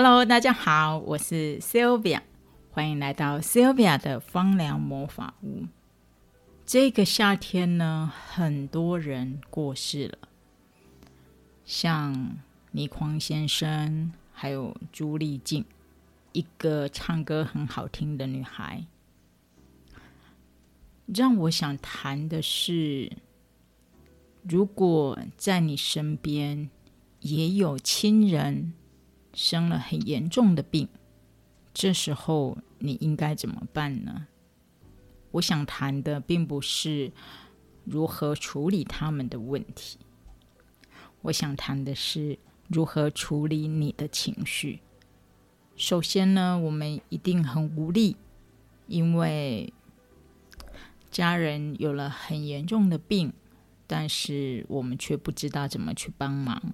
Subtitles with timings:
[0.00, 2.20] Hello，大家好，我是 Sylvia，
[2.70, 5.64] 欢迎来到 Sylvia 的芳疗魔法屋。
[6.64, 10.18] 这个夏天呢，很多人过世了，
[11.64, 12.36] 像
[12.70, 15.64] 倪匡先生，还有朱丽静，
[16.30, 18.86] 一个唱歌很好听的女孩。
[21.06, 23.10] 让我想谈的是，
[24.44, 26.70] 如果在你身边
[27.18, 28.74] 也有亲人。
[29.40, 30.88] 生了很严重的病，
[31.72, 34.26] 这时候你应该怎么办呢？
[35.30, 37.12] 我想谈的并不是
[37.84, 39.98] 如何处理他们的问题，
[41.22, 44.80] 我想谈的是如何处理你的情绪。
[45.76, 48.16] 首先呢，我们一定很无力，
[48.88, 49.72] 因为
[51.12, 53.32] 家人有了很严重的病，
[53.86, 56.72] 但是我们却不知道怎么去帮忙。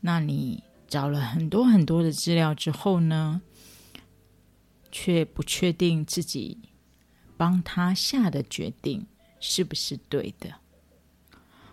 [0.00, 0.62] 那你？
[0.88, 3.42] 找了很多很多的资料之后呢，
[4.90, 6.58] 却不确定自己
[7.36, 9.06] 帮他下的决定
[9.38, 10.54] 是不是对的，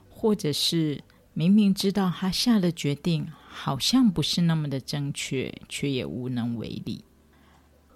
[0.09, 1.02] 或者是
[1.33, 7.05] 明明知道他下的决定好像不是那么的正确，却也无能为力。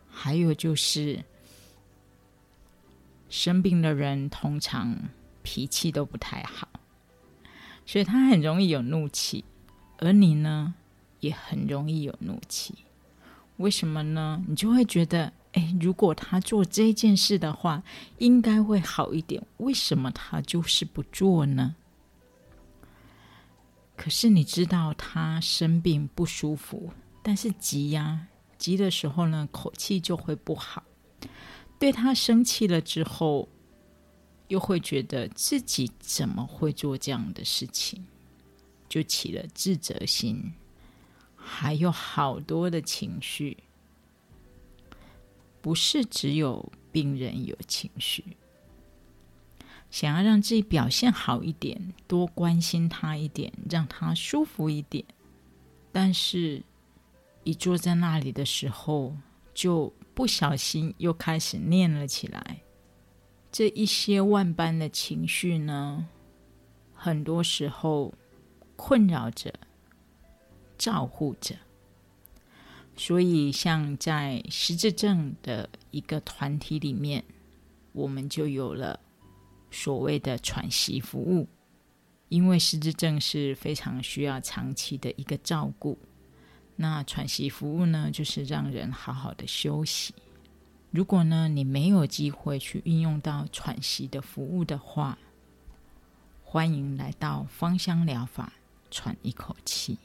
[0.10, 1.24] 还有就是
[3.30, 4.98] 生病的人通常
[5.44, 6.68] 脾气都不太好，
[7.86, 9.44] 所以他很容易有怒气，
[9.98, 10.76] 而你呢？
[11.20, 12.76] 也很容易有怒气，
[13.58, 14.44] 为什么呢？
[14.48, 17.84] 你就会觉得，哎，如果他做这件事的话，
[18.18, 19.46] 应该会好一点。
[19.58, 21.76] 为什么他就是不做呢？
[23.96, 30.84] 可是你知道他生病不舒服，但是急呀，急的时候呢，口气就会不好。
[31.78, 33.50] 对他生气了之后，
[34.48, 38.06] 又会觉得自己怎么会做这样的事情，
[38.88, 40.54] 就起了自责心。
[41.52, 43.58] 还有好多的情绪，
[45.62, 48.38] 不是只有病人有情绪。
[49.90, 55.04] 想要让自己表现好一点，多关心他一点，让他舒服一点。
[55.92, 56.62] 但是，
[57.44, 59.18] 一坐在那里的时候，
[59.56, 62.62] 就不小心又开始念了起来。
[63.52, 66.08] 这一些万般的情绪呢，
[66.94, 68.14] 很多时候
[68.76, 69.52] 困扰着。
[70.80, 71.56] 照护着，
[72.96, 77.24] 所以像在失智症的一个团体里面，
[77.92, 79.00] 我们就有了
[79.70, 81.48] 所谓的喘息服务。
[82.30, 85.98] 因为失智症是非常需要长期的一个照顾，
[86.76, 90.14] 那喘息服务呢，就是让人好好的休息。
[90.92, 95.18] 如果呢你没有机会去运用到喘息的服务的话，
[96.44, 98.54] 欢迎来到芳香疗法，
[98.92, 99.98] 喘一口气。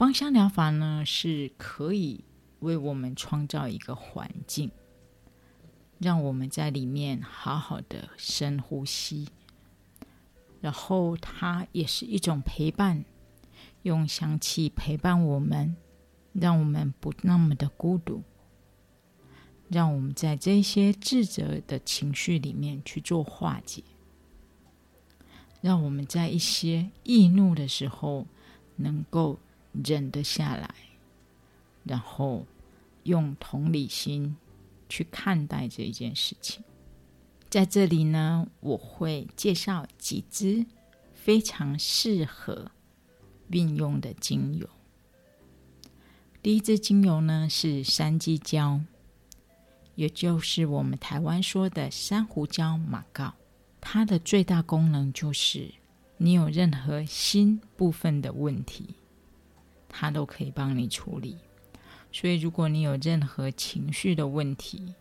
[0.00, 2.24] 芳香疗法呢，是可以
[2.60, 4.70] 为我们创造一个环境，
[5.98, 9.28] 让我们在里面好好的深呼吸，
[10.62, 13.04] 然后它也是一种陪伴，
[13.82, 15.76] 用香气陪伴我们，
[16.32, 18.22] 让我们不那么的孤独，
[19.68, 23.84] 让我们在这些自责的情绪里面去做化解，
[25.60, 28.26] 让我们在一些易怒的时候
[28.76, 29.38] 能够。
[29.72, 30.74] 忍得下来，
[31.84, 32.46] 然后
[33.04, 34.36] 用同理心
[34.88, 36.62] 去看待这一件事情。
[37.48, 40.64] 在这里呢，我会介绍几支
[41.14, 42.70] 非常适合
[43.48, 44.68] 运用的精油。
[46.42, 48.80] 第一支精油呢是山鸡椒，
[49.94, 53.34] 也就是我们台湾说的珊瑚椒马告。
[53.80, 55.74] 它的最大功能就是，
[56.18, 58.94] 你有任何心部分的问题。
[59.92, 61.36] 他都可以帮你处理，
[62.10, 64.94] 所以如果你有任何情绪的问题，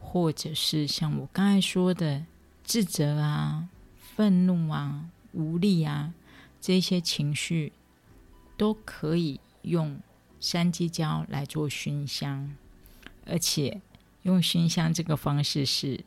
[0.00, 2.24] 或者是像我刚才说的
[2.64, 6.14] 自责啊、愤怒啊、无力啊
[6.60, 7.72] 这些情绪，
[8.56, 10.00] 都可以用
[10.40, 12.56] 山鸡胶来做熏香，
[13.26, 13.80] 而且
[14.22, 16.02] 用熏香这个方式是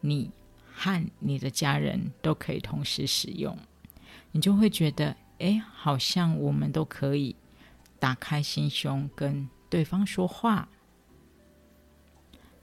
[0.00, 0.30] 你
[0.72, 3.58] 和你的家人都可以同时使用，
[4.30, 7.34] 你就会觉得，哎，好像我们都可以。
[7.98, 10.68] 打开心胸跟对方说话。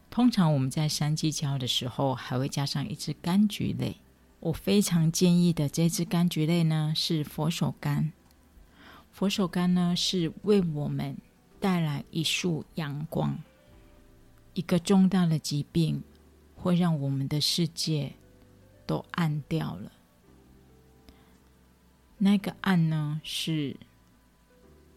[0.10, 3.98] 通常我们在山鸡椒的时候，还会加上一支柑橘类。
[4.40, 8.12] 我非常建议的这支柑橘类呢，是佛手柑。
[9.12, 11.18] 佛手柑呢，是为我们
[11.60, 13.38] 带来一束阳光。
[14.54, 16.02] 一个重大的疾病
[16.56, 18.14] 会让我们的世界
[18.86, 19.92] 都暗掉了。
[22.18, 23.76] 那个暗呢，是。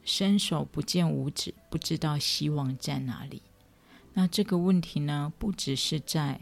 [0.09, 3.43] 伸手不见五指，不知道希望在哪里。
[4.15, 6.41] 那这个问题呢，不只是在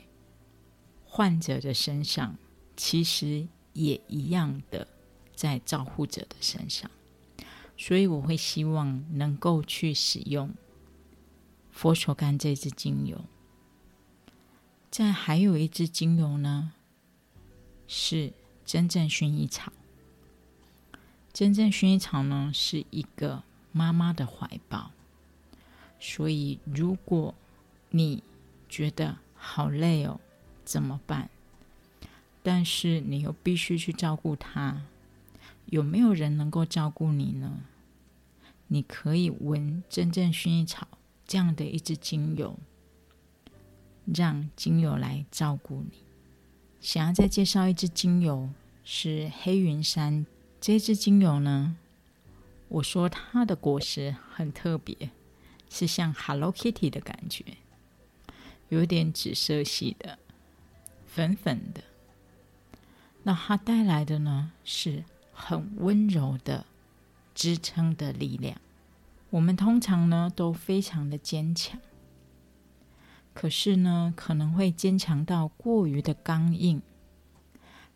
[1.04, 2.36] 患者的身上，
[2.76, 4.86] 其实也一样的
[5.34, 6.88] 在照护者的身上。
[7.76, 10.54] 所以我会希望能够去使用
[11.72, 13.24] 佛手柑这支精油。
[14.92, 16.72] 再还有一支精油呢，
[17.88, 18.32] 是
[18.64, 19.72] 真正薰衣草。
[21.32, 23.42] 真正薰衣草呢，是一个
[23.76, 24.90] 妈妈的怀抱。
[26.00, 27.34] 所以，如果
[27.90, 28.22] 你
[28.68, 30.18] 觉得好累哦，
[30.64, 31.28] 怎么办？
[32.42, 34.82] 但是你又必须去照顾他，
[35.66, 37.60] 有没有人能够照顾你呢？
[38.68, 40.88] 你可以闻真正薰衣草
[41.26, 42.58] 这样的一支精油，
[44.14, 45.98] 让精油来照顾你。
[46.80, 48.48] 想要再介绍一支精油，
[48.84, 50.24] 是黑云山
[50.60, 51.76] 这支精油呢？
[52.68, 55.10] 我说它的果实很特别，
[55.70, 57.44] 是像 Hello Kitty 的感觉。
[58.68, 60.18] 有点紫色系的，
[61.06, 61.84] 粉粉的。
[63.22, 66.66] 那它带来的呢，是很温柔的
[67.34, 68.60] 支撑的力量。
[69.30, 71.80] 我们通常呢都非常的坚强，
[73.34, 76.82] 可是呢可能会坚强到过于的刚硬。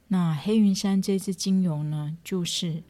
[0.09, 2.83] 那黑云山这支精油呢，就是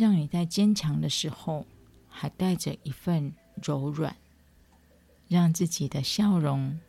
[0.00, 1.66] 让你在坚强的时候，
[2.08, 4.16] 还带着一份柔软，
[5.28, 6.80] 让自己的笑容。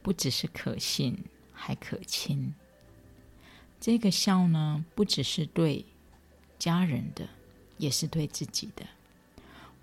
[0.00, 2.54] 不只是可信，还可亲。
[3.80, 5.84] 这个笑呢，不只是对
[6.58, 7.28] 家人的，
[7.76, 8.86] 也是对自己的。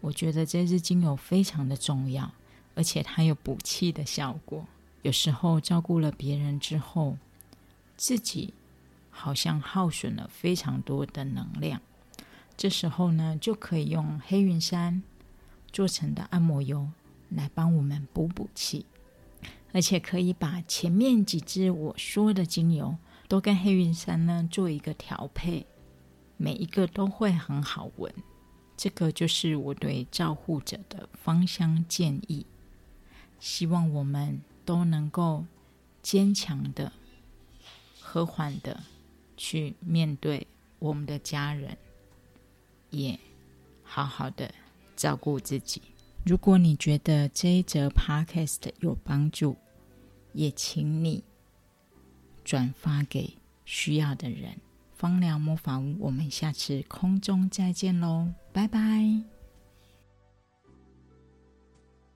[0.01, 2.31] 我觉得这支精油非常的重要，
[2.75, 4.65] 而且它有补气的效果。
[5.01, 7.17] 有时候照顾了别人之后，
[7.97, 8.53] 自己
[9.11, 11.81] 好像耗损了非常多的能量。
[12.57, 15.03] 这时候呢，就可以用黑云杉
[15.71, 16.89] 做成的按摩油
[17.29, 18.85] 来帮我们补补气。
[19.73, 22.97] 而且可以把前面几支我说的精油
[23.27, 25.65] 都跟黑云杉呢做一个调配，
[26.37, 28.13] 每一个都会很好闻。
[28.77, 32.45] 这个就是我对照护者的芳香建议。
[33.37, 35.45] 希望我们都能够
[36.01, 36.93] 坚强的、
[37.99, 38.81] 和缓的
[39.35, 40.47] 去面对
[40.79, 41.77] 我们的家人，
[42.89, 43.19] 也
[43.83, 44.53] 好好的
[44.95, 45.81] 照顾自己。
[46.25, 49.55] 如果你觉得这一则 podcast 有帮助，
[50.33, 51.23] 也请你
[52.43, 54.57] 转发给需要的人。
[54.93, 59.34] 芳疗魔法屋，我们下次空中再见喽，拜拜。